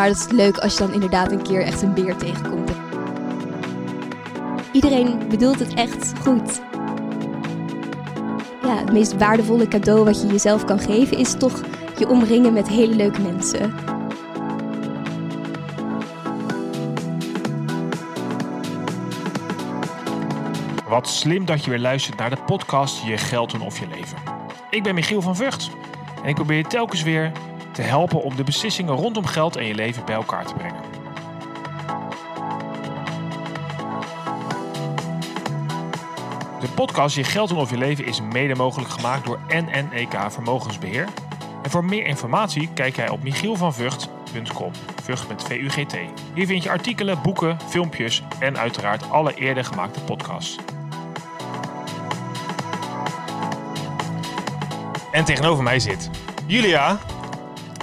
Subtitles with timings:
[0.00, 2.70] Maar dat is leuk als je dan inderdaad een keer echt een beer tegenkomt.
[4.72, 6.60] Iedereen bedoelt het echt goed.
[8.62, 11.60] Ja, het meest waardevolle cadeau wat je jezelf kan geven is toch
[11.98, 13.74] je omringen met hele leuke mensen.
[20.88, 24.18] Wat slim dat je weer luistert naar de podcast Je Geld doen of Je Leven.
[24.70, 25.70] Ik ben Michiel van Vught
[26.22, 27.32] en ik probeer je telkens weer
[27.80, 30.82] te helpen om de beslissingen rondom geld en je leven bij elkaar te brengen.
[36.60, 41.08] De podcast Je Geld doen of Je Leven is mede mogelijk gemaakt door NNEK Vermogensbeheer.
[41.62, 44.72] En voor meer informatie kijk jij op michielvanvugt.com.
[45.02, 45.96] Vught met V-U-G-T.
[46.34, 50.56] Hier vind je artikelen, boeken, filmpjes en uiteraard alle eerder gemaakte podcasts.
[55.12, 56.10] En tegenover mij zit
[56.46, 56.98] Julia.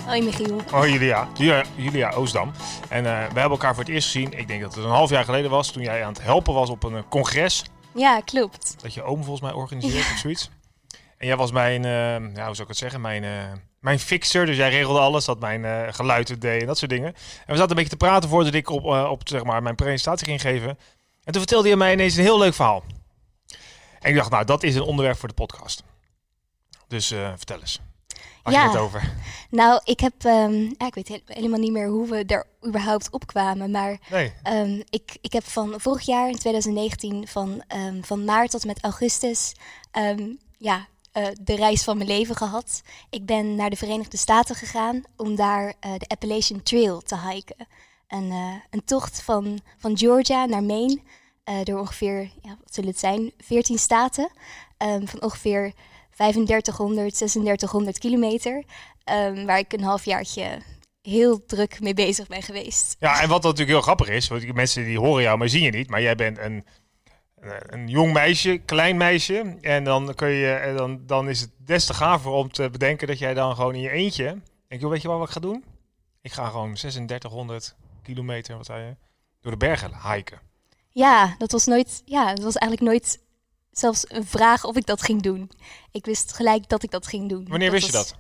[0.08, 0.62] Hoi Michiel.
[0.74, 1.28] Oh, Julia.
[1.34, 2.52] Julia, Julia Oostdam.
[2.90, 4.34] En eh, we hebben elkaar voor het eerst gezien.
[4.38, 5.72] Ik denk dat het een half jaar geleden was.
[5.72, 7.64] Toen jij aan het helpen was op een eh, congres.
[7.94, 8.76] Ja, klopt.
[8.82, 10.50] Dat je oom volgens mij organiseert of zoiets.
[11.18, 13.02] En jij was mijn, ja, hoe zou ik het zeggen?
[13.02, 13.24] Mijn,
[13.80, 14.46] mijn fixer.
[14.46, 15.26] Dus jij regelde alles.
[15.26, 17.08] Dat mijn geluid het deed en dat soort dingen.
[17.14, 17.14] En
[17.46, 20.42] we zaten een beetje te praten voordat ik op, op zeg maar, mijn presentatie ging
[20.42, 20.70] geven.
[21.24, 22.84] En toen vertelde je mij ineens een heel leuk verhaal.
[24.00, 25.84] En ik dacht, nou, dat is een onderwerp voor de podcast.
[26.88, 27.80] Dus vertel eens.
[28.54, 28.68] Ja.
[28.68, 29.14] het over?
[29.50, 33.12] Nou, ik heb, ehm, ja, ik weet he- helemaal niet meer hoe we er überhaupt
[33.12, 34.34] op kwamen, maar Nee.
[34.44, 38.84] Ehm, ik, ik heb van vorig jaar, in 2019, van, ehm, van maart tot met
[38.84, 39.54] augustus,
[40.58, 42.82] ja, eh, de reis van mijn leven gehad.
[43.10, 47.68] Ik ben naar de Verenigde Staten gegaan om daar eh, de Appalachian Trail te hiken.
[48.08, 51.00] Een, eh, een tocht van, van Georgia naar Maine,
[51.64, 54.30] door ongeveer, ja, wat zullen het zijn, 14 staten,
[55.06, 55.74] van ongeveer
[56.18, 58.64] 3500, 3600 kilometer,
[59.04, 60.62] ehm, waar ik een halfjaartje
[61.02, 62.96] heel druk mee bezig ben geweest.
[63.00, 65.64] Ja, en wat natuurlijk heel grappig is, want die mensen die horen jou, maar zien
[65.64, 65.90] je niet.
[65.90, 66.66] Maar jij bent een,
[67.40, 69.58] een, een jong meisje, klein meisje.
[69.62, 73.08] En dan, kun je, eh, dan, dan is het des te gaver om te bedenken
[73.08, 74.38] dat jij dan gewoon in je eentje...
[74.68, 75.64] Denk je, weet je wat ik ga doen?
[76.22, 78.96] Ik ga gewoon 3600 kilometer, wat zei je,
[79.42, 80.40] door de bergen hiken.
[80.92, 82.02] Ja, dat was nooit.
[82.06, 83.20] Ja, dat was eigenlijk nooit
[83.80, 85.52] zelfs een vraag of ik dat ging doen.
[85.92, 87.48] Ik wist gelijk dat ik dat ging doen.
[87.48, 88.16] Wanneer wist je dat?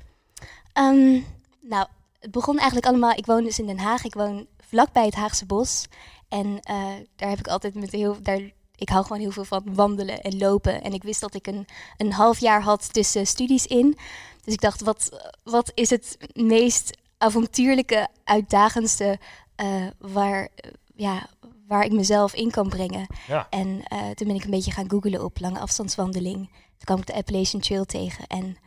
[0.73, 1.21] Ehm,
[1.61, 1.87] nou,
[2.19, 3.11] het begon eigenlijk allemaal.
[3.11, 4.03] Ik woon dus in Den Haag.
[4.03, 5.85] Ik woon vlakbij het Haagse Bos.
[6.27, 8.17] En eh, daar heb ik altijd met heel.
[8.21, 8.41] Daar,
[8.75, 10.83] ik hou gewoon heel veel van wandelen en lopen.
[10.83, 13.97] En ik wist dat ik een, een half jaar had tussen studies in.
[14.43, 19.19] Dus ik dacht, wat, wat is het meest avontuurlijke, uitdagendste
[19.55, 20.47] eh, waar,
[20.95, 21.29] ja,
[21.67, 23.07] waar ik mezelf in kan brengen?
[23.27, 23.47] Ja.
[23.49, 26.35] En eh, toen ben ik een beetje gaan googlen op lange afstandswandeling.
[26.49, 28.27] Toen kwam ik de Appalachian Trail tegen.
[28.27, 28.57] En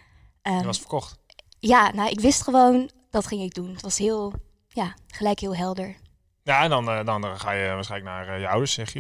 [0.43, 1.19] ehm, Dat was verkocht.
[1.59, 3.73] ja, nou, ik wist gewoon dat ging ik doen.
[3.73, 4.33] Het was heel,
[4.69, 5.97] ja, gelijk heel helder.
[6.43, 8.95] Ja, en dan, eh, dan eh, ga je waarschijnlijk naar je ouders en zeg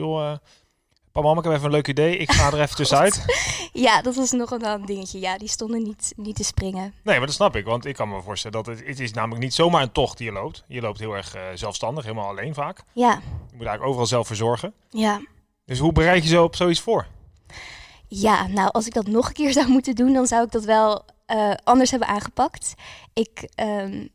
[1.20, 2.16] Papa, mam, ik heb even een leuk idee.
[2.16, 3.24] Ik ga er even tussenuit.
[3.72, 5.20] Ja, dat was nog een dingetje.
[5.20, 6.94] Ja, die stonden niet, niet te springen.
[7.02, 7.64] Nee, maar dat snap ik.
[7.64, 10.26] Want ik kan me voorstellen dat het, het is namelijk niet zomaar een tocht die
[10.26, 10.64] je loopt.
[10.66, 12.82] Je loopt heel erg eh, zelfstandig, helemaal alleen vaak.
[12.92, 14.72] Ja, Je moet eigenlijk overal zelf verzorgen.
[14.90, 15.20] ja.
[15.64, 17.06] Dus hoe bereid je zo op zoiets voor?
[18.08, 20.64] Ja, nou, als ik dat nog een keer zou moeten doen, dan zou ik dat
[20.64, 22.74] wel eh, anders hebben aangepakt.
[23.12, 24.06] Ik, ehm,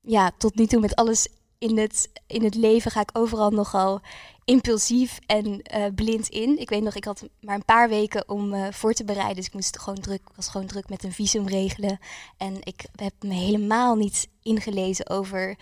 [0.00, 1.28] ja, tot nu toe met alles
[1.64, 4.00] in het, in het leven ga ik overal nogal
[4.44, 6.58] impulsief en eh, blind in.
[6.58, 9.36] Ik weet nog, ik had maar een paar weken om eh, voor te bereiden.
[9.36, 11.98] Dus ik moest gewoon druk, was gewoon druk met een visum regelen.
[12.36, 15.56] En ik heb me helemaal niet ingelezen over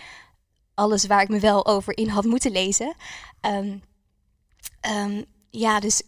[0.75, 2.95] alles waar ik me wel over in had moeten lezen.
[3.41, 3.79] Ehm,
[4.81, 6.03] ehm, ja, dus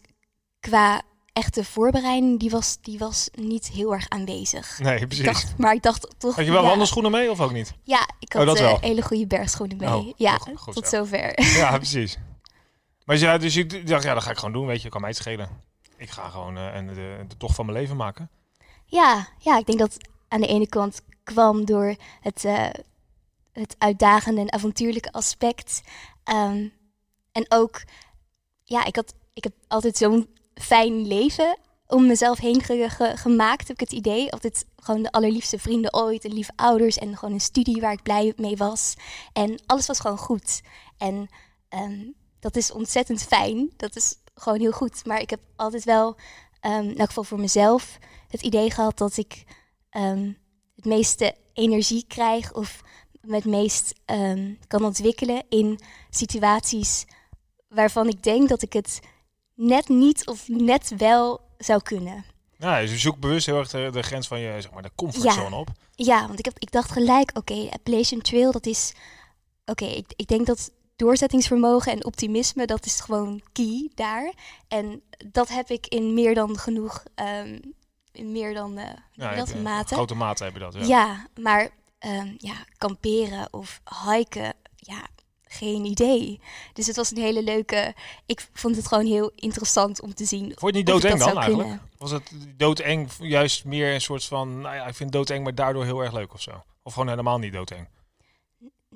[0.60, 1.02] qua
[1.34, 4.78] echte voorbereiding, die was, die was niet heel erg aanwezig.
[4.78, 5.24] Nee, Ik precies.
[5.24, 6.34] dacht, maar ik dacht toch...
[6.36, 7.74] Had je wel ja, wandelschoenen mee of ook niet?
[7.82, 9.88] Ja, ik Oh, had eh, hele goede bergschoenen mee.
[9.94, 10.96] Oh, ja, goed- goed tot zo.
[10.96, 11.40] zover.
[11.56, 12.18] Ja, precies.
[13.04, 14.66] Maar ja, dus ik dacht, ja, dat ga ik gewoon doen.
[14.66, 15.48] Weet je, kan mij het schelen.
[15.96, 18.30] Ik ga gewoon eh, en de, de tocht van mijn leven maken.
[18.86, 19.96] Ja, ja, ik denk dat
[20.28, 22.68] aan de ene kant kwam door het, eh,
[23.52, 25.82] het uitdagende en avontuurlijke aspect.
[26.24, 26.68] Ehm,
[27.32, 27.82] en ook,
[28.64, 33.68] ja, ik, had, ik heb altijd zo'n fijn leven om mezelf heen ge- ge- gemaakt,
[33.68, 34.32] heb ik het idee.
[34.32, 38.02] Altijd gewoon de allerliefste vrienden ooit, en lieve ouders en gewoon een studie waar ik
[38.02, 38.94] blij mee was.
[39.32, 40.60] En alles was gewoon goed.
[40.98, 41.28] En
[41.68, 42.00] ehm,
[42.40, 43.72] dat is ontzettend fijn.
[43.76, 45.06] Dat is gewoon heel goed.
[45.06, 46.16] Maar ik heb altijd wel,
[46.60, 47.98] ehm, in elk geval voor mezelf,
[48.28, 49.44] het idee gehad dat ik
[49.90, 50.32] ehm,
[50.76, 52.82] het meeste energie krijg of
[53.20, 53.92] me het meest
[54.66, 55.80] kan ontwikkelen in
[56.10, 57.04] situaties
[57.68, 59.00] waarvan ik denk dat ik het
[59.54, 62.24] net niet of net wel zou kunnen.
[62.58, 64.90] Ja, dus je zoekt bewust heel erg de, de grens van je, zeg maar, de
[64.94, 65.68] comfortzone op.
[65.94, 68.92] Ja, want ik, heb, ik dacht gelijk, oké, Appalachian Trail, dat is
[69.64, 74.32] oké, ik, ik denk dat doorzettingsvermogen en optimisme, dat is gewoon key daar.
[74.68, 75.02] En
[75.32, 77.58] dat heb ik in meer dan genoeg, ehm,
[78.12, 79.94] in meer dan uh, Ja, dat je- mate.
[79.94, 80.74] Grote mate heb je dat.
[80.74, 80.80] Ja.
[80.84, 81.68] Ja, maar
[81.98, 85.06] ehm, ja, kamperen of hiken, ja,
[85.54, 86.40] geen idee.
[86.72, 87.94] Dus het was een hele leuke.
[88.26, 90.44] Ik vond het gewoon heel interessant om te zien.
[90.44, 91.68] Vond je het niet doodeng dan eigenlijk?
[91.68, 91.80] kunnen.
[91.98, 95.84] Was het doodeng juist meer een soort van, nou ja, ik vind doodeng, maar daardoor
[95.84, 96.62] heel erg leuk of zo?
[96.82, 97.88] Of gewoon helemaal niet doodeng?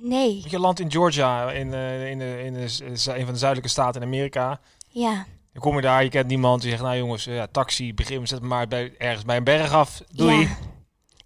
[0.00, 3.38] Nee, je land in Georgia, in, eh, in, de, in de, z- een van de
[3.38, 4.60] zuidelijke staten in Amerika.
[4.88, 6.62] ja, Dan kom je daar, je kent niemand.
[6.62, 9.72] Je zegt, nou jongens, eh, ja, taxi, begin, zet maar bij, ergens bij een berg
[9.72, 10.02] af.
[10.12, 10.40] Doei.
[10.40, 10.56] Ja.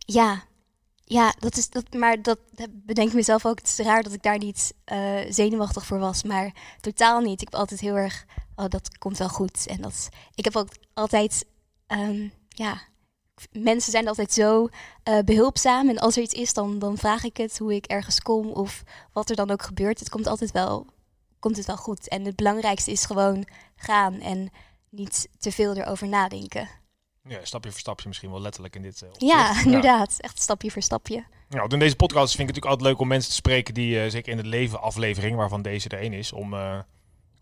[0.06, 0.42] Ja,
[1.12, 1.92] ja dat is dat.
[1.92, 2.38] Maar dat
[2.70, 3.58] bedenk ik mezelf ook.
[3.58, 7.42] Het is raar dat ik daar niet eh, zenuwachtig voor was, maar totaal niet.
[7.42, 8.26] Ik ben altijd heel erg.
[8.56, 9.66] Oh, dat komt wel goed.
[9.66, 10.08] En dat.
[10.34, 11.46] Ik heb ook altijd.
[11.86, 12.80] ehm, ja,
[13.52, 14.68] mensen zijn altijd zo
[15.02, 15.88] eh, behulpzaam.
[15.88, 18.82] En als er iets is, dan, dan vraag ik het hoe ik ergens kom of
[19.12, 19.98] wat er dan ook gebeurt.
[19.98, 20.86] Het komt altijd wel,
[21.38, 22.08] komt het wel goed.
[22.08, 24.50] En het belangrijkste is gewoon gaan en
[24.90, 26.68] niet te veel erover nadenken.
[27.28, 30.16] Ja, stapje voor stapje misschien wel letterlijk in dit eh, Ja, inderdaad.
[30.20, 31.24] Echt stapje voor stapje.
[31.48, 34.00] Nou, in deze podcast vind ik het natuurlijk altijd leuk om mensen te spreken die,
[34.00, 36.78] eh, zeker in het leven aflevering, waarvan deze er één is, om, eh,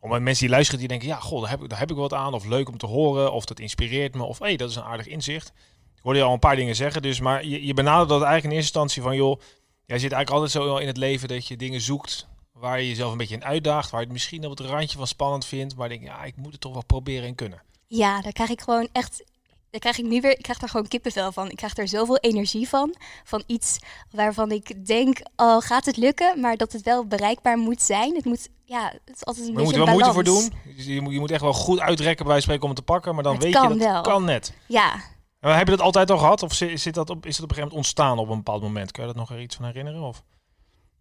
[0.00, 2.12] om mensen die luisteren die denken, ja, goh, daar heb, ik, daar heb ik wat
[2.12, 4.82] aan, of leuk om te horen, of dat inspireert me, of hé, dat is een
[4.82, 5.52] aardig inzicht.
[5.96, 8.44] Ik hoorde je al een paar dingen zeggen, dus, maar je, je benadert dat eigenlijk
[8.44, 9.40] in eerste instantie van, joh,
[9.86, 13.12] jij zit eigenlijk altijd zo in het leven dat je dingen zoekt waar je jezelf
[13.12, 15.88] een beetje in uitdaagt, waar je het misschien op het randje van spannend vindt, maar
[15.88, 17.62] denk ja, ik moet het toch wel proberen en kunnen.
[17.86, 19.24] Ja, daar krijg ik gewoon echt.
[19.70, 20.30] Daar krijg ik nu weer.
[20.30, 21.50] Ik krijg daar gewoon kippenvel van.
[21.50, 22.94] Ik krijg er zoveel energie van.
[23.24, 23.78] Van iets
[24.10, 26.40] waarvan ik denk, oh, gaat het lukken?
[26.40, 28.14] Maar dat het wel bereikbaar moet zijn.
[28.14, 30.52] Het moet, ja, het is altijd een Maar je moet er wel moeite voor doen.
[30.76, 33.22] Je moet, je moet echt wel goed uitrekken bij spreken om het te pakken, maar
[33.22, 33.94] dan Het weet je dat wel.
[33.94, 34.52] het kan net.
[34.66, 35.00] Ja,
[35.40, 36.42] Maar heb je dat altijd al gehad?
[36.42, 38.92] Of zit, dat op, is dat op een gegeven moment ontstaan op een bepaald moment?
[38.92, 40.02] Kun je dat nog er iets van herinneren?
[40.02, 40.22] Of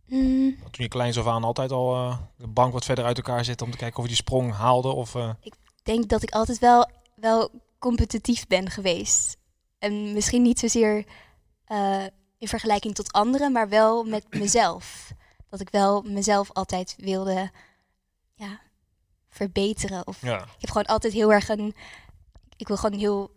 [0.05, 3.45] mm, toen je klein zo aan altijd al eh, de bank wat verder uit elkaar
[3.45, 4.87] zit om te kijken of je die sprong haalde?
[4.87, 7.49] Of, eh, ik denk dat ik altijd wel, wel
[7.79, 9.37] competitief ben geweest.
[9.77, 11.05] En misschien niet zozeer
[11.65, 12.03] eh,
[12.37, 15.11] in vergelijking tot anderen, maar wel met mezelf.
[15.49, 17.51] Dat ik wel mezelf altijd wilde
[18.33, 18.59] ja,
[19.29, 20.41] verbeteren of ja.
[20.43, 21.75] Ik heb gewoon altijd heel erg een.
[22.57, 23.31] Ik wil gewoon een heel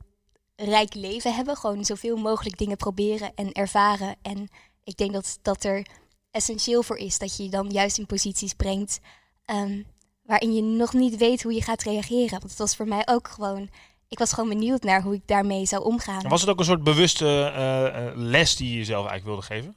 [0.56, 1.56] rijk leven hebben.
[1.56, 4.16] Gewoon zoveel mogelijk dingen proberen en ervaren.
[4.22, 4.48] En
[4.84, 5.86] ik denk dat dat er
[6.30, 7.18] essentieel voor is.
[7.18, 9.00] Dat je je dan juist in posities brengt.
[9.44, 9.82] ehm,
[10.22, 12.30] waarin je nog niet weet hoe je gaat reageren.
[12.30, 13.70] Want het was voor mij ook gewoon.
[14.12, 16.28] Ik was gewoon benieuwd naar hoe ik daarmee zou omgaan.
[16.28, 19.76] Was het ook een soort bewuste eh, eh, les die je jezelf eigenlijk wilde geven?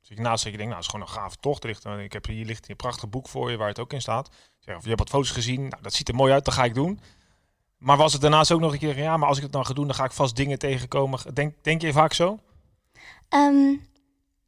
[0.00, 1.64] Dus ik naast dat je denkt, nou, het is gewoon een gave tocht.
[1.98, 4.30] Ik heb hier ligt een prachtig boek voor je waar het ook in staat.
[4.58, 6.64] Zeg, of je hebt wat foto's gezien, nou, dat ziet er mooi uit, dat ga
[6.64, 7.00] ik doen.
[7.78, 9.72] Maar was het daarnaast ook nog een keer, ja, maar als ik het dan ga
[9.72, 11.34] doen, dan ga ik vast dingen tegenkomen.
[11.34, 12.38] Denk, denk je vaak zo?
[13.28, 13.74] Ehm,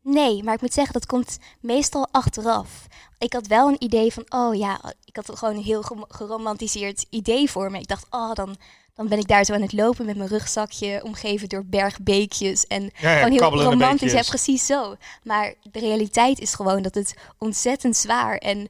[0.03, 2.87] nee, maar ik moet zeggen, dat komt meestal achteraf.
[3.19, 7.51] Ik had wel een idee van, oh ja, ik had gewoon een heel geromantiseerd idee
[7.51, 7.79] voor me.
[7.79, 8.57] Ik dacht, oh, dan,
[8.97, 12.67] dan ben ik daar zo aan het lopen met mijn rugzakje, omgeven door bergbeekjes.
[12.67, 14.97] En Ja, ja, gewoon heel romantisch, ja, precies zo.
[15.23, 18.69] Maar de realiteit is gewoon dat het ontzettend zwaar en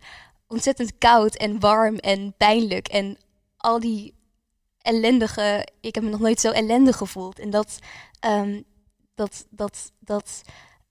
[0.49, 2.89] ontzettend koud en warm en pijnlijk.
[2.89, 3.19] En
[3.57, 4.15] al die
[4.79, 7.39] ellendige, ik heb me nog nooit zo ellendig gevoeld.
[7.39, 7.79] En dat,
[8.21, 8.61] ehm,
[9.15, 10.43] dat, dat, dat,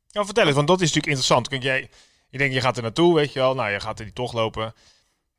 [0.08, 1.48] Ja, vertel eens, want dat is natuurlijk interessant.
[1.48, 1.90] Kijk, jij,
[2.30, 3.56] je denkt, je gaat er naartoe, weet je wel.
[3.56, 4.74] Nou, je gaat er die tocht lopen.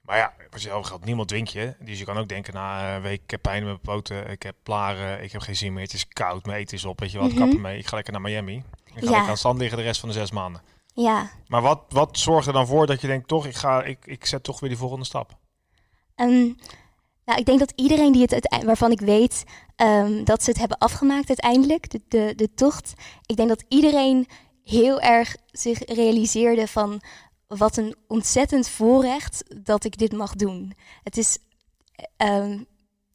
[0.06, 1.74] Maar ja, voor jezelf geldt, niemand dwingt je.
[1.80, 4.42] Dus je kan ook denken, na een week, ik heb pijn in mijn poten, ik
[4.42, 7.12] heb plaren, ik heb geen zin meer, het is koud, mijn eten is op, weet
[7.12, 7.78] je wat, kappen mee.
[7.78, 8.56] Ik ga lekker naar Miami.
[8.56, 9.00] Ik ga Ja.
[9.00, 10.62] lekker aan het strand liggen de rest van de zes maanden.
[10.94, 11.30] ja.
[11.46, 14.26] Maar wat, wat zorgt er dan voor dat je denkt, toch, ik, ga, ik, ik
[14.26, 15.36] zet toch weer die volgende stap?
[16.14, 16.50] Ehm,
[17.24, 19.44] nou, ik denk dat iedereen die het waarvan ik weet
[19.76, 22.94] ehm, dat ze het hebben afgemaakt uiteindelijk, de, de, de tocht.
[23.26, 24.28] Ik denk dat iedereen
[24.64, 27.00] heel erg zich realiseerde van
[27.46, 30.72] wat een ontzettend voorrecht dat ik dit mag doen.
[31.02, 31.38] Het is,
[32.16, 32.58] ehm,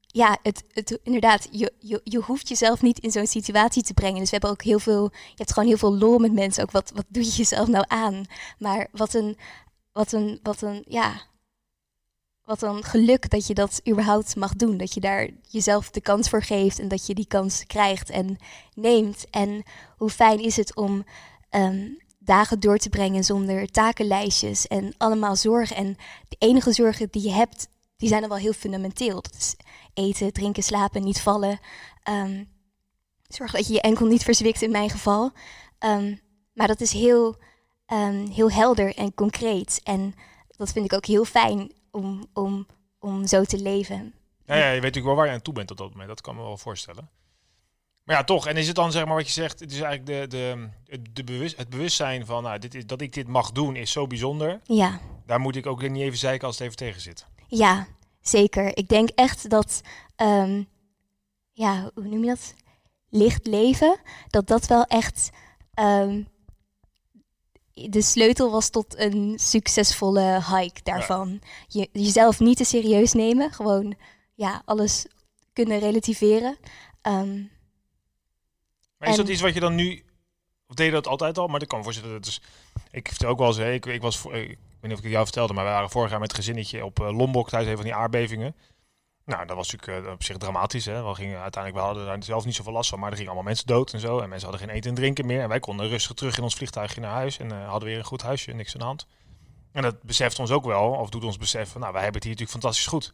[0.08, 4.20] ja, het, het, inderdaad, je, je, je hoeft jezelf niet in zo'n situatie te brengen.
[4.20, 6.64] Dus we hebben ook heel veel, je hebt gewoon heel veel lol met mensen.
[6.64, 8.26] Ook wat, wat doe je jezelf nou aan?
[8.58, 9.38] Maar wat een,
[9.92, 11.22] wat een, wat een, ja,
[12.44, 14.78] wat een geluk dat je dat überhaupt mag doen.
[14.78, 18.38] Dat je daar jezelf de kans voor geeft en dat je die kans krijgt en
[18.74, 19.26] neemt.
[19.30, 19.64] En
[19.98, 21.06] hoe fijn is het om
[21.50, 21.88] ehm,
[22.24, 25.76] dagen door te brengen zonder takenlijstjes en allemaal zorgen.
[25.76, 25.98] En
[26.30, 29.22] de enige zorgen die je hebt, die zijn dan wel heel fundamenteel.
[29.22, 29.56] Dat is
[29.94, 31.60] eten, drinken, slapen, niet vallen.
[32.04, 32.44] Ehm,
[33.28, 35.32] zorg dat je je enkel niet verzwikt in mijn geval.
[35.80, 36.16] Ehm,
[36.54, 37.36] maar dat is heel,
[37.86, 39.82] ehm, heel helder en concreet.
[39.84, 40.16] En
[40.48, 42.68] dat vind ik ook heel fijn om, om,
[43.00, 44.14] om zo te leven.
[44.46, 46.22] Ja, ja, je weet natuurlijk wel waar je aan toe bent op dat moment, dat
[46.22, 47.10] kan me wel voorstellen.
[48.04, 48.48] Maar ja, toch.
[48.48, 50.70] En is het dan zeg maar wat je zegt, het is eigenlijk de,
[51.14, 54.08] de, bewust, het bewustzijn van nou, dit is, dat ik dit mag doen is zo
[54.08, 54.60] bijzonder.
[54.64, 57.26] Ja, Daar moet ik ook niet even zeiken als het even tegen zit.
[57.48, 57.88] ja,
[58.22, 58.78] zeker.
[58.78, 59.82] Ik denk echt dat,
[60.16, 60.64] ehm,
[61.54, 62.54] ja, hoe noem je dat?
[63.10, 65.30] Licht leven, dat dat wel echt
[65.74, 66.24] ehm,
[67.74, 71.42] de sleutel was tot een succesvolle hike daarvan.
[71.68, 73.96] Je, jezelf niet te serieus nemen, gewoon
[74.36, 75.06] ja, alles
[75.54, 76.58] kunnen relativeren.
[77.02, 77.44] Ehm,
[79.02, 80.04] Maar is En- dat iets wat je dan nu,
[80.68, 81.48] of deed je dat altijd al?
[81.48, 82.12] Maar dat kan voorstellen.
[82.14, 82.42] Dat is,
[82.92, 85.24] ik vertel ook wel eens, ik, ik was, ik weet niet of ik het jou
[85.24, 87.86] vertelde, maar we waren vorig jaar met het gezinnetje op eh, Lombok tijdens een van
[87.86, 88.56] die aardbevingen.
[89.26, 90.86] Nou, dat was natuurlijk eh, op zich dramatisch.
[90.86, 91.04] Hè.
[91.04, 93.50] We gingen uiteindelijk, we hadden daar zelf niet zoveel last van, maar er gingen allemaal
[93.50, 94.20] mensen dood en zo.
[94.20, 95.42] En mensen hadden geen eten en drinken meer.
[95.42, 98.04] En wij konden rustig terug in ons vliegtuigje naar huis en eh, hadden weer een
[98.04, 99.08] goed huisje, niks aan de hand.
[99.72, 102.40] En dat beseft ons ook wel, of doet ons beseffen, nou, wij hebben het hier
[102.40, 103.14] natuurlijk fantastisch goed.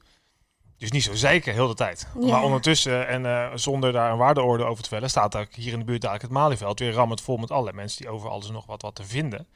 [0.78, 2.08] Dus niet zo zeiken heel de tijd.
[2.20, 2.28] Ja.
[2.28, 5.80] Maar ondertussen, en eh, zonder daar een waardeorde over te vellen, staat daar hier in
[5.80, 8.66] de buurt eigenlijk het Malieveld weer rammend vol met allerlei mensen die over alles nog
[8.66, 9.48] wat, wat te vinden.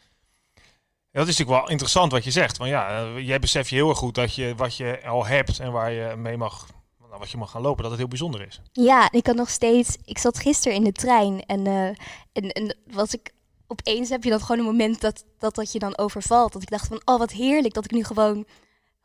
[1.12, 2.58] Ja, dat is natuurlijk wel interessant wat je zegt.
[2.58, 5.60] Want ja, eh, jij beseft je heel erg goed dat je wat je al hebt
[5.60, 6.68] en waar je mee mag,
[7.00, 8.62] nou, wat je mag gaan lopen, dat het heel bijzonder is.
[8.72, 9.98] Ja, en ik kan nog steeds.
[10.06, 11.88] Ik zat gisteren in de trein en, eh,
[12.34, 13.34] en, en was ik.
[13.68, 16.54] Opeens heb je dan gewoon een moment dat, dat dat je dan overvalt.
[16.54, 18.46] Dat ik dacht van, oh wat heerlijk dat ik nu gewoon,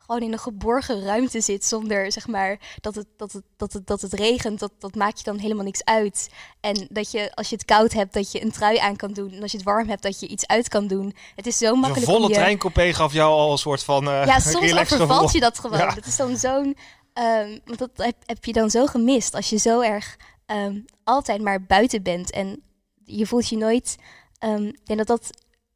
[0.07, 1.65] gewoon in een geborgen ruimte zit.
[1.65, 4.59] Zonder zeg maar dat het, dat het, dat het, dat het regent.
[4.59, 6.29] Dat, dat maakt je dan helemaal niks uit.
[6.59, 9.31] En dat je als je het koud hebt, dat je een trui aan kan doen.
[9.31, 11.15] En als je het warm hebt, dat je iets uit kan doen.
[11.35, 12.11] Het is zo Dus een makkelijk.
[12.11, 12.33] volle je...
[12.33, 15.29] treincoupé gaf jou al een soort van eh Ja, soms overvalt gevoel.
[15.33, 15.77] je dat gewoon.
[15.79, 15.93] Ja.
[15.93, 16.77] Dat is dan zo'n.
[17.13, 21.41] ehm, want dat heb, heb je dan zo gemist als je zo erg ehm, altijd
[21.41, 22.61] maar buiten bent en
[23.03, 23.95] je voelt je nooit.
[24.39, 25.29] ehm, ik denk dat dat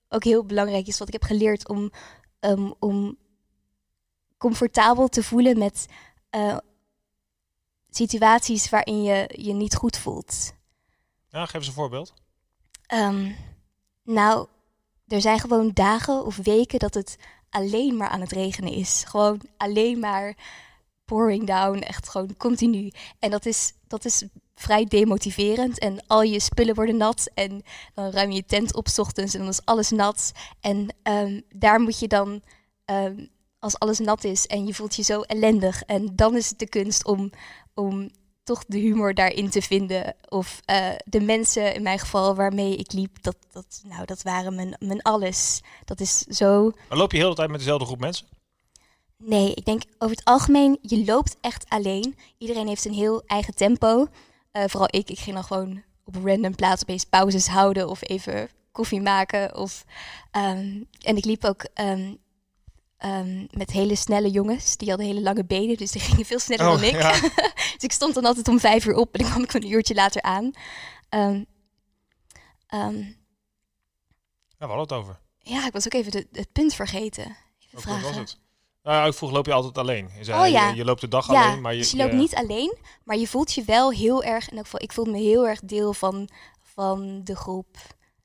[0.10, 1.92] ook heel belangrijk is wat ik heb geleerd om,
[2.80, 3.18] om
[4.42, 5.86] comfortabel te voelen met
[6.30, 6.58] eh,
[7.90, 10.54] situaties waarin je je niet goed voelt.
[11.28, 12.14] Ja, geef eens een voorbeeld.
[12.86, 13.32] Ehm,
[14.04, 14.48] nou,
[15.08, 17.18] er zijn gewoon dagen of weken dat het
[17.50, 19.04] alleen maar aan het regenen is.
[19.08, 20.36] Gewoon alleen maar
[21.06, 22.92] pouring down, echt gewoon continu.
[23.20, 25.80] En dat is, dat is vrij demotiverend.
[25.80, 27.30] En al je spullen worden nat.
[27.34, 30.32] En dan ruim je je tent op 's ochtends en dan is alles nat.
[30.60, 32.42] En ehm, daar moet je dan,
[32.86, 33.26] ehm,
[33.62, 35.82] als alles nat is en je voelt je zo ellendig.
[35.82, 37.30] En dan is het de kunst om,
[37.74, 38.10] om
[38.44, 40.16] toch de humor daarin te vinden.
[40.30, 44.56] Of eh, de mensen, in mijn geval, waarmee ik liep, dat, dat, nou, dat waren
[44.56, 45.62] mijn, mijn alles.
[45.86, 46.72] Dat is zo.
[46.90, 48.28] Maar loop je heel de tijd met dezelfde groep mensen?
[49.18, 52.16] Nee, ik denk over het algemeen, je loopt echt alleen.
[52.38, 54.08] Iedereen heeft een heel eigen tempo.
[54.52, 58.10] Eh, vooral ik, ik ging dan gewoon op een random plaats opeens pauzes houden of
[58.10, 59.56] even koffie maken.
[59.56, 59.84] Of,
[60.32, 62.14] ehm, en ik liep ook ehm,
[63.02, 64.78] ehm, met hele snelle jongens.
[64.78, 66.94] Die hadden hele lange benen, dus die gingen veel sneller dan ik.
[66.94, 67.12] Oh, ja.
[67.74, 69.94] dus ik stond dan altijd om vijf uur op en dan kwam ik een uurtje
[69.94, 70.52] later aan.
[71.10, 71.44] Ehm,
[72.68, 72.98] ehm,
[74.58, 75.20] Ja, we hadden het over.
[75.40, 77.36] ja, ik was ook even de, het punt vergeten.
[77.68, 78.04] Even vragen.
[78.04, 78.40] was het?
[78.84, 80.10] Nou, ja, ik vroeg, loop je altijd alleen?
[80.18, 80.70] Je, zei, Oh, ja.
[80.70, 83.18] je, je loopt de dag Ja, alleen, maar je, dus je loopt niet alleen, maar
[83.18, 85.94] je voelt je wel heel erg, in elk geval, ik voelde me heel erg deel
[85.94, 86.30] van,
[86.60, 87.78] van de groep.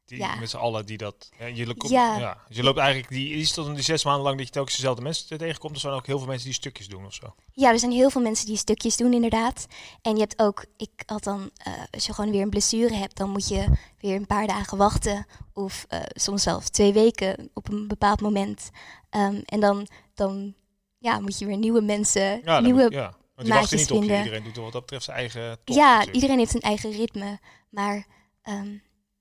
[0.07, 0.35] Die, Ja.
[0.35, 1.29] Met z'n allen die dat...
[1.39, 2.19] Ja, je, lo- komt- Ja.
[2.19, 2.39] ja.
[2.49, 3.09] Dus je loopt eigenlijk...
[3.09, 5.75] Die, is dan die zes maanden lang dat je telkens dezelfde mensen tegenkomt?
[5.75, 7.35] Of zijn er ook heel veel mensen die stukjes doen of zo?
[7.53, 9.67] Ja, er zijn heel veel mensen die stukjes doen inderdaad.
[10.03, 13.17] En je hebt ook, ik had dan, eh, als je gewoon weer een blessure hebt,
[13.17, 13.67] dan moet je
[14.01, 15.27] weer een paar dagen wachten.
[15.53, 18.71] Of eh, soms zelfs twee weken op een bepaald moment.
[19.11, 20.55] Ehm, en dan, dan
[20.99, 23.15] ja, moet je weer nieuwe mensen, Ja, nieuwe moet- ja.
[23.35, 24.01] Want die wachten niet op je.
[24.03, 24.19] vinden.
[24.25, 26.15] Iedereen doet er wat dat betreft zijn eigen tocht ja, natuurlijk.
[26.15, 27.39] iedereen heeft een eigen ritme.
[27.71, 28.07] Maar
[28.43, 28.69] ehm,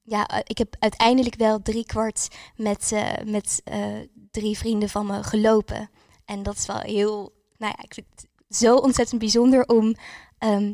[0.06, 3.94] ja, eh, ik heb uiteindelijk wel drie kwart met, eh, met eh,
[4.32, 5.90] drie vrienden van me gelopen.
[6.26, 9.96] En dat is wel heel, nou ja, ik vind het zo ontzettend bijzonder om
[10.38, 10.74] ehm,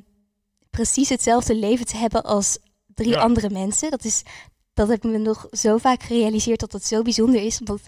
[0.69, 2.57] precies hetzelfde leven te hebben als
[2.95, 3.19] drie Ja.
[3.19, 3.91] andere mensen.
[3.91, 4.23] Dat is,
[4.73, 7.59] dat heb ik me nog zo vaak gerealiseerd dat dat zo bijzonder is.
[7.59, 7.81] Omdat,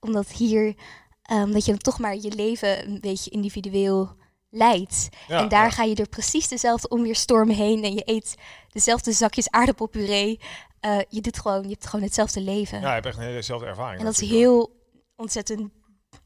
[0.00, 0.74] omdat hier,
[1.22, 4.16] ehm, dat je dan toch maar je leven een beetje individueel
[4.50, 5.08] leidt.
[5.28, 5.70] Ja, en daar ja.
[5.70, 7.84] ga je door precies dezelfde onweerstormen heen.
[7.84, 8.34] En je eet
[8.68, 10.40] dezelfde zakjes aardappelpuree.
[10.80, 12.80] Eh, je doet gewoon, je hebt gewoon hetzelfde leven.
[12.80, 13.98] Ja, je hebt echt een hele ervaring.
[13.98, 14.70] en dat is heel
[15.16, 15.70] ontzettend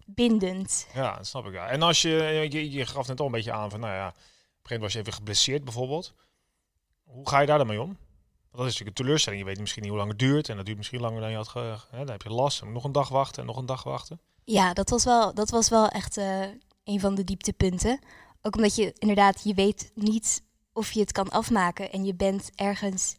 [0.06, 0.86] bindend.
[0.94, 1.52] Ja, dat snap ik.
[1.52, 1.68] Ja.
[1.68, 4.14] En als je, je, je gaf net al een beetje aan van, nou ja, op
[4.14, 6.14] een gegeven moment was je even geblesseerd bijvoorbeeld.
[7.02, 7.96] Hoe ga je daar dan mee om?
[8.52, 9.42] Want dat is natuurlijk een teleurstelling.
[9.42, 10.48] Je weet misschien niet hoe lang het duurt.
[10.48, 11.48] En dat duurt misschien langer dan je had.
[11.48, 12.62] Ge, hè, dan heb je last.
[12.62, 14.20] En nog een dag wachten en nog een dag wachten.
[14.44, 16.40] Ja, dat was wel, dat was wel echt eh,
[16.84, 17.98] een van de dieptepunten.
[18.42, 20.42] Ook omdat je inderdaad, je weet niet
[20.72, 21.92] of je het kan afmaken.
[21.92, 23.16] En je bent ergens,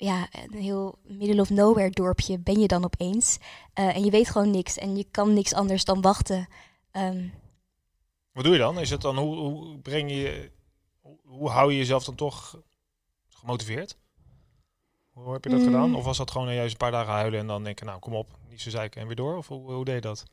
[0.00, 3.38] ja, een heel middle of nowhere dorpje ben je dan opeens.
[3.72, 4.76] Eh, en je weet gewoon niks.
[4.78, 6.48] En je kan niks anders dan wachten.
[6.90, 7.28] Ehm,
[8.32, 8.78] Wat doe je dan?
[8.78, 10.50] Is het dan hoe, hoe breng je,
[11.24, 12.62] hoe, hou je jezelf dan toch
[13.28, 13.98] gemotiveerd?
[15.10, 15.64] Hoe heb je dat Mm.
[15.64, 15.94] gedaan?
[15.94, 18.38] Of was dat gewoon juist een paar dagen huilen en dan denken, nou kom op,
[18.48, 19.36] niet zo zeiken en weer door?
[19.36, 20.24] Of hoe, hoe deed je dat?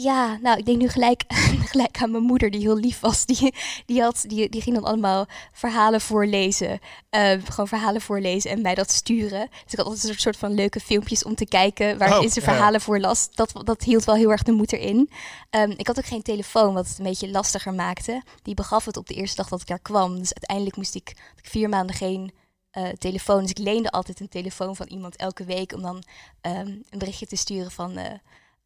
[0.00, 1.24] Ja, nou, ik denk nu gelijk,
[1.72, 3.26] gelijk aan mijn moeder, die heel lief was.
[3.26, 3.54] Die,
[3.86, 6.78] die, had, die, die ging dan allemaal verhalen voorlezen.
[7.10, 9.48] eh, gewoon verhalen voorlezen en mij dat sturen.
[9.50, 12.40] Dus ik had altijd een soort van leuke filmpjes om te kijken waarin Oh, ze
[12.40, 12.46] ja.
[12.46, 13.28] verhalen voorlas.
[13.30, 15.10] Dat, dat hield wel heel erg de moed erin.
[15.50, 18.22] Ehm, ik had ook geen telefoon, wat het een beetje lastiger maakte.
[18.42, 20.18] Die begaf het op de eerste dag dat ik daar kwam.
[20.18, 22.32] Dus uiteindelijk moest ik, ik vier maanden geen
[22.70, 23.40] eh, telefoon.
[23.40, 26.02] Dus ik leende altijd een telefoon van iemand elke week om dan
[26.40, 27.96] ehm, een berichtje te sturen van...
[27.96, 28.12] eh,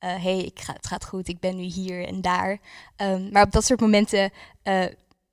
[0.03, 2.59] eh, hey, ik ga, het gaat goed, ik ben nu hier en daar.
[2.97, 4.31] Ehm, maar op dat soort momenten
[4.63, 4.85] eh,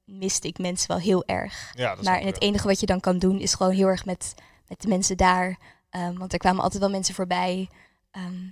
[0.06, 1.72] miste ik mensen wel heel erg.
[1.76, 4.34] Ja, maar het enige wat je dan kan doen is gewoon heel erg met,
[4.68, 5.58] met de mensen daar.
[5.90, 7.70] Ehm, want er kwamen altijd wel mensen voorbij.
[8.12, 8.50] Ehm,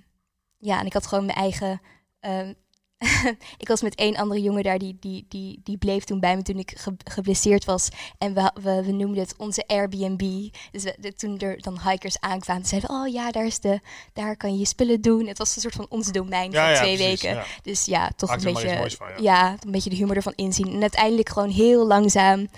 [0.56, 1.80] ja, en ik had gewoon mijn eigen.
[3.62, 6.42] ik was met één andere jongen daar, die, die, die, die bleef toen bij me
[6.42, 7.88] toen ik ge- geblesseerd was.
[8.18, 10.48] En we, we, we noemden het onze Airbnb.
[10.70, 13.80] Dus we, de- toen er dan hikers aankwamen, zeiden oh ja, daar, is de,
[14.12, 15.26] daar kan je je spullen doen.
[15.26, 17.36] Het was een soort van ons domein Ja, van ja, twee precies, weken.
[17.36, 17.44] ja.
[17.62, 19.14] Dus ja, toch Maakt een beetje, van, ja.
[19.20, 20.72] ja, een beetje de humor ervan inzien.
[20.72, 22.48] En uiteindelijk gewoon heel langzaam,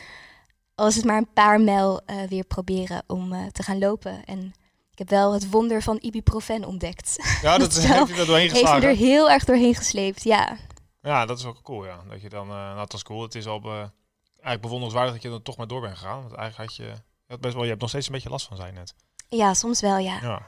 [0.74, 4.24] al is het maar een paar mijl, eh, weer proberen om eh, te gaan lopen.
[4.24, 4.52] En
[5.00, 7.16] heb wel het wonder van ibuprofen ontdekt.
[7.42, 8.96] Ja, dat dat heb je er doorheen Heeft me er geslagen.
[8.96, 10.56] heel erg doorheen gesleept, ja.
[11.02, 12.00] Ja, dat is ook cool, ja.
[12.10, 13.22] Dat je dan, eh nou, dat is cool.
[13.22, 13.90] Het is al be-
[14.30, 16.20] eigenlijk bewonderenswaardig dat je er toch maar door bent gegaan.
[16.22, 16.92] Want eigenlijk had je,
[17.40, 18.94] best wel, je hebt nog steeds een beetje last van zijn net.
[19.28, 20.18] Ja, soms wel, ja.
[20.22, 20.46] Ja.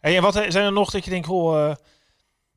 [0.00, 1.76] Hey, en wat eh, zijn er nog dat je denkt, goh, eh,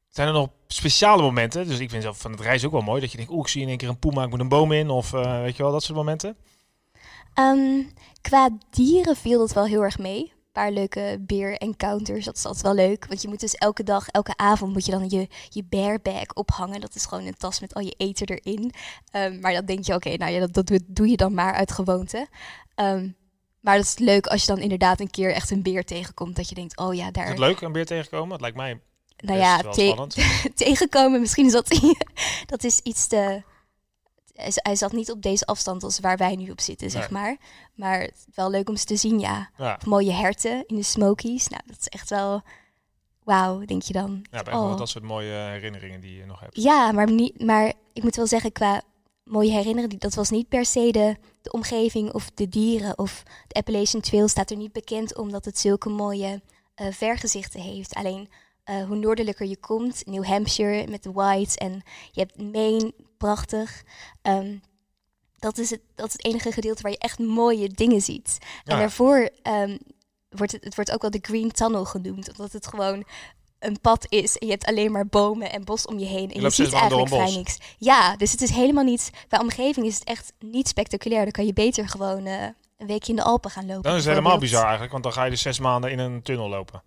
[0.10, 1.68] zijn er nog speciale momenten?
[1.68, 3.48] Dus ik vind zelf van het reizen ook wel mooi dat je denkt, oeh, ik
[3.48, 5.72] zie in één keer een poema, ik moet een boom in, of weet je wel,
[5.72, 6.38] dat soort momenten.
[7.34, 7.82] Ehm,
[8.22, 10.34] qua dieren viel dat wel heel erg mee.
[10.56, 13.06] Paar leuke beer-encounters, dat is altijd wel leuk.
[13.08, 16.82] Want je moet dus elke dag, elke avond moet je dan je, je bearbag ophangen.
[16.82, 18.74] Dat is gewoon een tas met al je eten erin.
[19.12, 21.54] Ehm, maar dan denk je, oké, nou ja, dat, dat doe, doe je dan maar
[21.54, 22.28] uit gewoonte.
[22.76, 23.10] Ehm,
[23.60, 26.36] maar dat is leuk als je dan inderdaad een keer echt een beer tegenkomt.
[26.36, 27.28] Dat je denkt, oh ja, Is daar...
[27.28, 28.32] het leuk een beer tegenkomen?
[28.32, 28.82] Het lijkt mij
[29.18, 30.08] nou ja, te-
[30.56, 31.20] tegenkomen.
[31.20, 31.96] Misschien is dat,
[32.46, 33.44] dat is iets te.
[34.36, 37.22] Hij zat niet op deze afstand als waar wij nu op zitten, zeg Nee.
[37.22, 37.38] maar.
[37.74, 39.50] Maar het wel leuk om ze te zien, ja.
[39.86, 41.48] Mooie herten in de Smokies.
[41.48, 42.42] Nou, dat is echt wel.
[43.24, 44.26] Wauw, denk je dan.
[44.32, 44.78] ja wel Oh.
[44.78, 46.56] dat soort mooie herinneringen die je nog hebt.
[46.62, 48.82] Ja, maar, niet, maar ik moet wel zeggen, qua
[49.24, 52.98] mooie herinneringen, dat was niet per se de, de omgeving of de dieren.
[52.98, 56.42] Of de Appalachian Trail staat er niet bekend omdat het zulke mooie
[56.76, 57.96] eh, vergezichten heeft.
[57.96, 58.30] Alleen
[58.64, 63.84] eh, hoe noordelijker je komt, New Hampshire met de Whites en je hebt Maine, prachtig.
[64.22, 64.58] Ehm,
[65.38, 68.38] dat, is het, dat is het enige gedeelte waar je echt mooie dingen ziet.
[68.64, 69.78] En daarvoor ehm,
[70.30, 73.06] wordt het, het wordt ook wel de Green Tunnel genoemd, omdat het gewoon
[73.60, 76.42] een pad is en je hebt alleen maar bomen en bos om je heen en
[76.42, 77.58] je, ziet eigenlijk vrij niks.
[77.78, 81.24] Ja, dus het is helemaal niet, qua omgeving is het echt niet spectaculair.
[81.24, 82.44] Dan kan je beter gewoon eh,
[82.78, 83.84] een weekje in de Alpen gaan lopen.
[83.84, 86.50] Dan is helemaal bizar eigenlijk, want dan ga je dus zes maanden in een tunnel
[86.50, 86.84] lopen.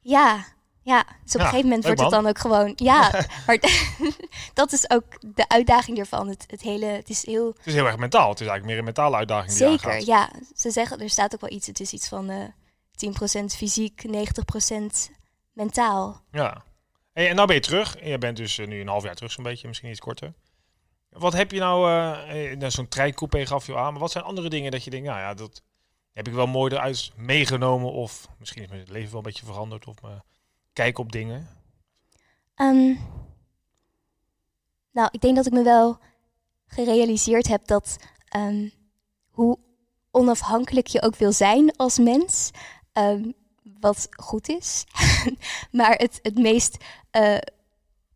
[0.00, 0.44] Ja,
[0.82, 1.04] ja.
[1.24, 2.72] Dus op Ja, een gegeven moment wordt het dan ook gewoon.
[2.76, 3.10] Ja,
[3.46, 3.58] maar
[4.54, 6.28] dat is ook de uitdaging ervan.
[6.28, 8.28] Het, het hele, het is heel Het is heel erg mentaal.
[8.28, 9.90] Het is eigenlijk meer een mentale uitdaging die je zeker.
[9.90, 10.06] aangaat.
[10.06, 11.66] Ja, ze zeggen er staat ook wel iets.
[11.66, 12.44] Het is iets van eh
[13.40, 14.10] 10% fysiek, 90%
[15.52, 16.20] mentaal.
[16.32, 16.64] Ja.
[17.12, 17.96] Hey, en nou ben je terug.
[17.96, 20.32] En je bent dus eh, nu een half jaar terug zo'n beetje, misschien iets korter.
[21.10, 24.48] Wat heb je nou, eh, nou, zo'n treincoupé gaf je aan, maar wat zijn andere
[24.48, 25.62] dingen dat je denkt, nou ja, dat
[26.12, 29.86] heb ik wel mooi eruit meegenomen of misschien is mijn leven wel een beetje veranderd
[29.86, 30.22] of mijn
[30.72, 31.48] kijk op dingen.
[32.54, 32.94] Ehm,
[34.90, 35.98] nou, ik denk dat ik me wel
[36.66, 37.96] gerealiseerd heb dat
[38.28, 38.68] ehm,
[39.30, 39.58] hoe
[40.10, 42.50] onafhankelijk je ook wil zijn als mens,
[42.92, 43.30] ehm,
[43.80, 44.84] wat goed is,
[45.70, 46.76] maar het, het, meest,
[47.10, 47.38] eh,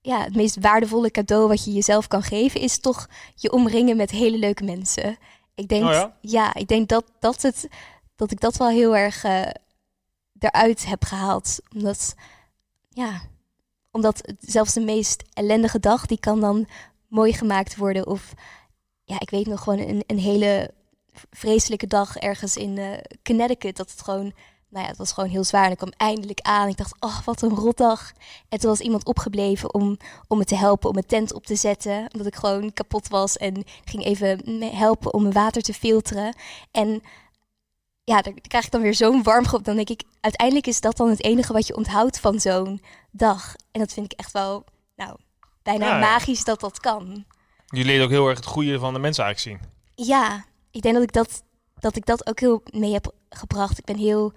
[0.00, 4.10] ja, het meest waardevolle cadeau wat je jezelf kan geven, is toch je omringen met
[4.10, 5.18] hele leuke mensen.
[5.54, 6.54] Ik denk, Oh ja?
[6.54, 7.68] ik denk dat, dat, het,
[8.16, 9.50] dat ik dat wel heel erg eh,
[10.38, 11.58] eruit heb gehaald.
[11.74, 12.14] Omdat,
[12.96, 13.20] ja,
[13.90, 16.66] omdat zelfs de meest ellendige dag, die kan dan
[17.08, 18.06] mooi gemaakt worden.
[18.06, 18.34] Of
[19.04, 20.70] ja, ik weet nog gewoon een, een hele
[21.30, 23.76] vreselijke dag ergens in eh, Connecticut.
[23.76, 24.32] Dat het gewoon,
[24.68, 25.64] nou ja, het was gewoon heel zwaar.
[25.64, 26.68] En ik kwam eindelijk aan.
[26.68, 28.12] Ik dacht, oh, wat een rotdag.
[28.48, 29.96] En toen was iemand opgebleven om,
[30.28, 32.08] om me te helpen, om mijn tent op te zetten.
[32.12, 33.36] Omdat ik gewoon kapot was.
[33.36, 36.36] En ging even me helpen om mijn water te filteren.
[36.70, 37.02] En
[38.06, 39.62] ja, daar krijg ik dan weer zo'n warm gevoel.
[39.62, 43.54] Dan denk ik, uiteindelijk is dat dan het enige wat je onthoudt van zo'n dag.
[43.72, 44.64] En dat vind ik echt wel,
[44.96, 45.16] nou,
[45.62, 45.98] bijna ja.
[45.98, 47.24] magisch dat dat kan.
[47.66, 49.70] Je leert ook heel erg het goede van de mensen eigenlijk zien.
[50.06, 51.42] Ja, ik denk dat ik dat,
[51.78, 53.78] dat ik dat ook heel mee heb gebracht.
[53.78, 54.32] Ik ben heel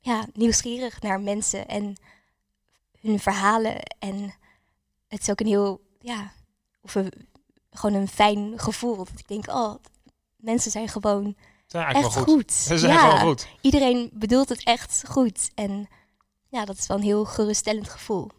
[0.00, 1.96] ja, nieuwsgierig naar mensen en
[3.00, 3.82] hun verhalen.
[3.98, 4.34] En
[5.08, 6.32] het is ook een heel, ja,
[6.80, 7.12] of een,
[7.70, 8.96] gewoon een fijn gevoel.
[8.96, 9.74] Dat ik denk, oh,
[10.36, 11.36] mensen zijn gewoon
[11.74, 12.24] Echt wel goed.
[12.24, 12.80] goed.
[12.80, 13.48] Ja, gewoon goed.
[13.60, 15.50] iedereen bedoelt het echt goed.
[15.54, 15.88] En
[16.48, 18.30] ja, dat is wel een heel geruststellend gevoel.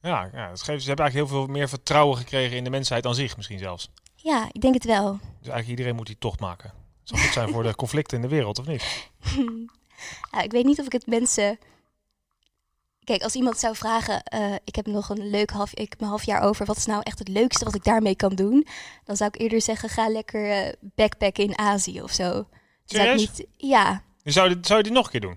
[0.00, 3.06] Ja, ja dat geeft, ze hebben eigenlijk heel veel meer vertrouwen gekregen in de mensheid
[3.06, 3.90] aan zich misschien zelfs.
[4.14, 5.12] Ja, ik denk het wel.
[5.12, 6.72] Dus eigenlijk iedereen moet die tocht maken.
[7.02, 9.08] Zal goed zijn voor de conflicten in de wereld, of niet?
[10.32, 11.58] ja, ik weet niet of ik het mensen.
[13.04, 16.22] Kijk, als iemand zou vragen, eh, ik heb nog een leuk half, ik een half
[16.22, 18.66] jaar over, wat is nou echt het leukste wat ik daarmee kan doen?
[19.04, 22.46] Dan zou ik eerder zeggen, ga lekker eh, backpacken in Azië of zo.
[22.84, 23.20] Serieus?
[23.20, 25.36] niet, ja, zou, je- zou je die nog een keer doen?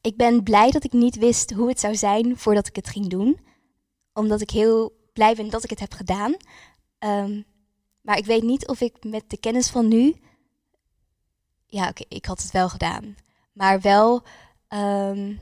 [0.00, 3.06] ik ben blij dat ik niet wist hoe het zou zijn voordat ik het ging
[3.08, 3.40] doen.
[4.12, 6.36] Omdat ik heel blij ben dat ik het heb gedaan.
[6.98, 7.42] Ehm,
[8.00, 10.14] maar ik weet niet of ik met de kennis van nu.
[11.66, 13.16] Ja, oké, ik had het wel gedaan.
[13.52, 14.22] Maar wel.
[14.68, 15.34] ehm,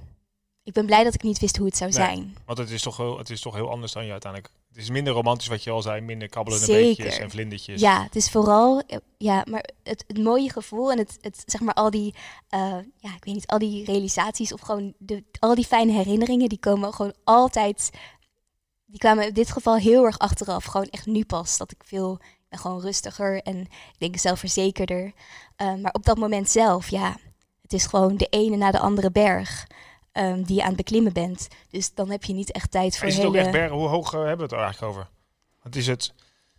[0.63, 1.99] ik ben blij dat ik niet wist hoe het zou Nee.
[2.01, 2.37] zijn.
[2.45, 4.53] Want het is, toch heel, het is toch heel anders dan je uiteindelijk...
[4.79, 6.87] Het is minder romantisch wat je al zei, minder kabbelende Zeker.
[6.87, 7.81] beetjes en vlindertjes.
[7.81, 8.83] Ja, het is vooral.
[9.17, 12.15] Ja, maar het, het mooie gevoel en het, het zeg maar al die.
[12.49, 12.61] eh,
[12.97, 16.59] ja, ik weet niet, al die realisaties of gewoon de, al die fijne herinneringen, die
[16.59, 17.91] komen gewoon altijd.
[18.87, 20.65] Die kwamen in dit geval heel erg achteraf.
[20.65, 21.59] Gewoon echt nu pas.
[21.59, 22.19] Dat ik veel.
[22.49, 25.13] Ben gewoon rustiger en ik denk zelfverzekerder.
[25.57, 27.17] Eh, maar op dat moment zelf, ja.
[27.63, 29.67] Het is gewoon de ene na de andere berg.
[30.19, 31.49] Ehm, die je aan het beklimmen bent.
[31.71, 33.45] Dus dan heb je niet echt tijd voor Is het ook hele...
[33.45, 33.77] echt bergen?
[33.77, 35.09] Hoe hoog eh, hebben we het er eigenlijk over?
[35.63, 36.15] Want is het,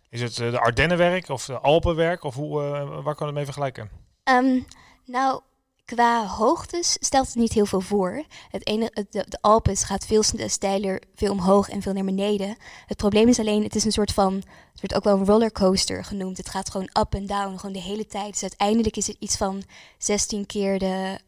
[0.08, 2.24] is het eh, de Ardennenwerk of de Alpenwerk?
[2.24, 3.90] Of hoe, eh, waar kan het mee vergelijken?
[4.24, 4.60] Ehm,
[5.04, 5.40] nou,
[5.84, 8.24] qua hoogtes stelt het niet heel veel voor.
[8.50, 12.56] Het ene, de, de Alpen gaat veel steiler, veel omhoog en veel naar beneden.
[12.86, 14.34] Het probleem is alleen, het is een soort van,
[14.72, 16.36] het wordt ook wel een rollercoaster genoemd.
[16.36, 18.32] Het gaat gewoon up en down, gewoon de hele tijd.
[18.32, 19.62] Dus uiteindelijk is het iets van
[19.98, 21.18] 16 keer de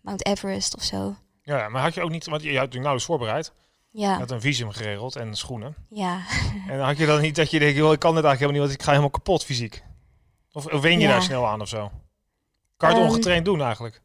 [0.00, 1.14] Mount Everest of zo.
[1.42, 2.26] Ja, maar had je ook niet...
[2.26, 3.52] Want je had natuurlijk nauwelijks voorbereid.
[3.90, 5.74] Je Ja, had een visum geregeld en schoenen.
[5.90, 6.20] ja.
[6.68, 8.72] En had je dan niet dat je denkt, ik kan dit eigenlijk helemaal niet, want
[8.72, 9.82] ik ga helemaal kapot fysiek.
[10.52, 11.08] Of, of wen je Ja.
[11.08, 11.90] daar snel aan of zo?
[12.76, 14.00] Kan je het Ehm, ongetraind doen eigenlijk?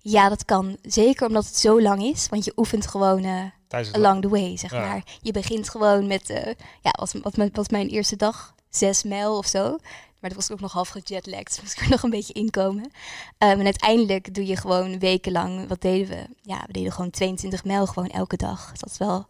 [0.00, 0.76] ja, dat kan.
[0.82, 3.24] Zeker omdat het zo lang is, want je oefent gewoon...
[3.68, 4.80] het along the way, zeg Ja.
[4.80, 5.02] maar.
[5.20, 6.90] Je begint gewoon met, eh, ja,
[7.22, 9.78] wat, wat mijn eerste dag, zes mijl of zo.
[10.20, 12.90] Maar dat was ook nog half gejetlagd, dus moest ik er nog een beetje inkomen.
[13.38, 16.26] Ehm, en uiteindelijk doe je gewoon wekenlang, wat deden we?
[16.42, 18.70] Ja, we deden gewoon 22 mijl gewoon elke dag.
[18.70, 19.26] Dus dat is wel,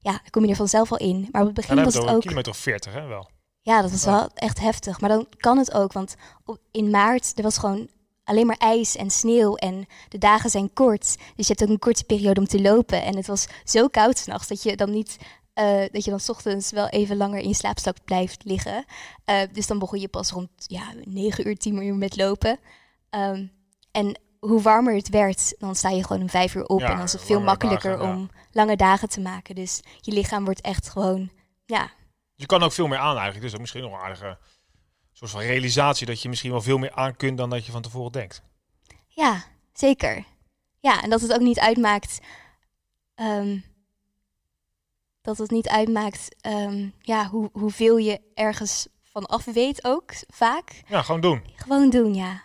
[0.00, 1.28] ja, dan kom je er vanzelf al in.
[1.32, 2.20] Maar op het begin was het een ook...
[2.20, 3.28] kilometer of 40, hè, wel.
[3.62, 4.10] Ja, dat was Ja.
[4.10, 5.00] wel echt heftig.
[5.00, 6.14] Maar dan kan het ook, want
[6.70, 7.88] in maart er was gewoon
[8.24, 11.16] alleen maar ijs en sneeuw en de dagen zijn kort.
[11.36, 13.02] Dus je hebt ook een korte periode om te lopen.
[13.02, 15.16] En het was zo koud s'nachts dat je dan niet,
[15.60, 18.84] eh, dat je dan 's ochtends wel even langer in je slaapstak blijft liggen.
[19.24, 22.58] Eh, dus dan begon je pas rond ja, 9 uur, 10 uur met lopen.
[23.10, 23.46] Ehm,
[23.90, 26.80] en hoe warmer het werd, dan sta je gewoon om vijf uur op.
[26.80, 28.14] Ja, en dan is het veel makkelijker dagen, ja.
[28.14, 29.54] om lange dagen te maken.
[29.54, 31.30] Dus je lichaam wordt echt gewoon,
[31.66, 31.90] ja,
[32.34, 33.40] Je kan ook veel meer aan eigenlijk.
[33.40, 34.38] Dus dat is misschien nog een aardige
[35.12, 37.82] soort van realisatie dat je misschien wel veel meer aan kunt dan dat je van
[37.82, 38.42] tevoren denkt.
[39.08, 40.24] Ja, zeker.
[40.78, 42.20] Ja, en dat het ook niet uitmaakt.
[43.14, 43.58] ehm,
[45.20, 50.82] dat het niet uitmaakt ehm, ja, hoe, hoeveel je ergens van af weet ook vaak.
[50.88, 51.42] Ja, gewoon doen.
[51.56, 52.42] Gewoon doen, ja.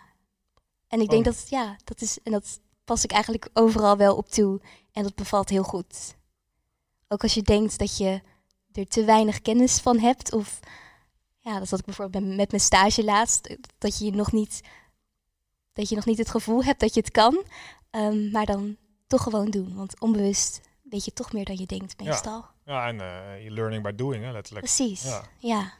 [0.88, 1.32] En ik denk Oh.
[1.32, 4.60] dat, ja, dat is, en dat pas ik eigenlijk overal wel op toe.
[4.92, 6.14] En dat bevalt heel goed.
[7.08, 8.20] Ook als je denkt dat je
[8.72, 10.32] er te weinig kennis van hebt.
[10.32, 10.60] Of
[11.40, 13.56] ja, dat had ik bijvoorbeeld met- met mijn stage laatst.
[13.78, 14.60] Dat je nog niet,
[15.72, 17.44] dat je nog niet het gevoel hebt dat je het kan.
[17.90, 19.74] ehm, maar dan toch gewoon doen.
[19.74, 20.60] Want onbewust
[20.90, 22.44] weet je toch meer dan je denkt meestal.
[22.64, 24.64] Ja, en eh, je learning by doing, hè, letterlijk.
[24.66, 25.22] Precies, Ja.
[25.38, 25.72] ja.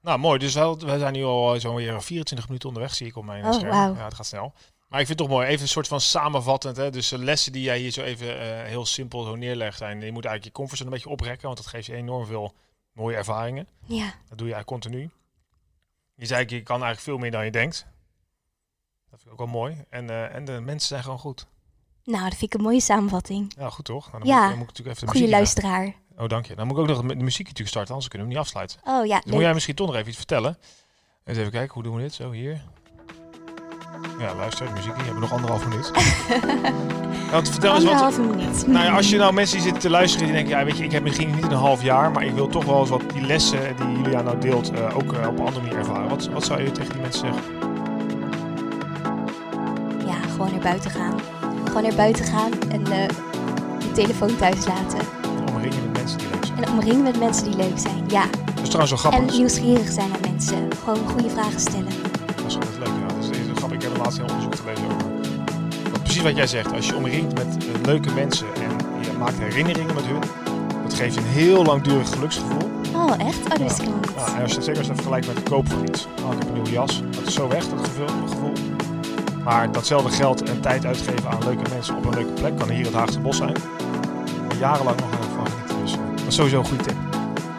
[0.00, 0.38] Nou, mooi.
[0.38, 3.42] Dus we zijn nu al eh, zo'n weer 24 minuten onderweg, zie ik op mijn
[3.44, 3.96] eh, Oh, scherm.
[3.96, 4.52] Ja, het gaat snel.
[4.88, 5.48] Maar ik vind het toch mooi.
[5.48, 6.76] Even een soort van samenvattend.
[6.76, 6.90] Hè?
[6.90, 10.00] Dus de lessen die jij hier zo even heel simpel zo neerlegt zijn.
[10.00, 12.54] Je moet eigenlijk je comfortzone een beetje oprekken, want dat geeft je enorm veel
[12.92, 13.68] mooie ervaringen.
[13.84, 15.10] Ja, Dat doe je eigenlijk continu.
[16.14, 17.86] Je zei, je kan eigenlijk veel meer dan je denkt.
[19.10, 19.84] Dat vind ik ook wel mooi.
[19.88, 21.46] En, en de mensen zijn gewoon goed.
[22.06, 23.52] Nou, dat vind ik een mooie samenvatting.
[23.58, 24.12] Ja, goed toch?
[24.12, 25.94] Nou, dan, Ja, moet, dan moet ik natuurlijk even de Goede luisteraar.
[26.18, 26.54] Oh, dank je.
[26.54, 28.52] Dan moet ik ook nog met de muziek natuurlijk starten, anders kunnen we hem niet
[28.52, 28.80] afsluiten.
[28.84, 30.58] Oh ja, Dus moet jij misschien toch nog even iets vertellen?
[31.24, 32.14] Eens even kijken, hoe doen we dit?
[32.14, 32.60] Zo, hier.
[34.18, 34.94] Ja, luister, de muziek.
[34.94, 34.96] hier.
[34.96, 35.90] We hebben nog anderhalf minuut.
[37.32, 38.18] Want vertel eens wat...
[38.18, 38.66] Minuut.
[38.66, 40.92] Nou ja, als je nou mensen zitten te luisteren die denken, ja, weet je, ik
[40.92, 43.76] heb misschien niet een half jaar, maar ik wil toch wel eens wat die lessen
[43.76, 46.08] die Julia nou deelt eh, ook eh, op een andere manier ervaren.
[46.08, 47.42] Wat, wat zou je tegen die mensen zeggen?
[50.06, 51.35] Ja, gewoon naar buiten gaan.
[51.76, 53.08] Gewoon naar buiten gaan en eh,
[53.78, 54.98] je telefoon thuis laten.
[54.98, 56.64] En omringen met mensen die leuk zijn.
[56.64, 58.04] En omringen met mensen die leuk zijn.
[58.08, 58.24] Ja.
[58.54, 59.36] Dat is trouwens wel En grappig.
[59.36, 60.68] nieuwsgierig zijn naar mensen.
[60.84, 61.92] Gewoon goede vragen stellen.
[62.36, 62.86] Dat is wel leuk.
[62.86, 63.06] Ja.
[63.06, 63.78] Dat is, is grappig.
[63.78, 65.06] Ik heb laatst een onderzoek gelezen over.
[65.90, 66.72] Want precies wat jij zegt.
[66.72, 70.20] Als je omringt met eh, leuke mensen en je maakt herinneringen met hun,
[70.82, 72.70] Dat geeft je een heel langdurig geluksgevoel.
[72.94, 73.38] Oh, echt?
[73.38, 74.10] Oh, dat wist ik niet.
[74.16, 76.06] Ja, en als je, zeker als je het vergelijkt met de koop van iets.
[76.24, 77.02] Oh, ik heb een nieuwe jas.
[77.10, 78.52] Dat is zo weg, dat gevoel.
[79.46, 82.84] Maar datzelfde geld en tijd uitgeven aan leuke mensen op een leuke plek kan hier
[82.84, 83.54] het Haagse Bos zijn.
[84.50, 85.76] En jarenlang nog aan van genieten.
[85.82, 86.96] Dus eh, dat is sowieso een goede tip.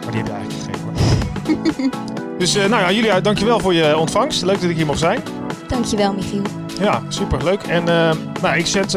[0.02, 1.90] Maar die heb je eigenlijk gegeven
[2.38, 4.44] dus eh, nou ja, Julia, dankjewel voor je ontvangst.
[4.44, 5.20] Leuk dat ik hier mocht zijn.
[5.68, 6.42] Dankjewel, Michiel.
[6.80, 7.62] Ja, super leuk.
[7.62, 8.10] En eh,
[8.42, 8.92] nou, ik zet.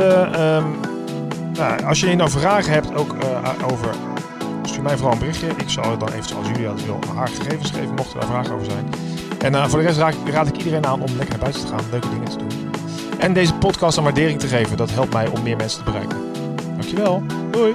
[1.53, 3.15] nou, als je nou vragen hebt ook
[3.71, 3.89] over.
[4.63, 5.47] Stuur mij vooral een berichtje.
[5.47, 8.65] Ik zal dan eventueel als Julia dat wil haar gegevens geven, mochten daar vragen over
[8.65, 8.89] zijn.
[9.53, 11.67] En voor de rest raad, ik- raad ik iedereen aan om lekker naar buiten te
[11.67, 12.69] gaan, leuke dingen te doen.
[13.21, 14.77] En deze podcast een waardering te geven.
[14.77, 16.17] Dat helpt mij om meer mensen te bereiken.
[16.75, 17.23] Dankjewel.
[17.51, 17.73] Doei.